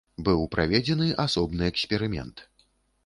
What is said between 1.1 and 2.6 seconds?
асобны эксперымент.